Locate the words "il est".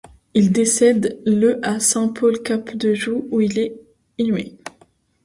3.39-3.77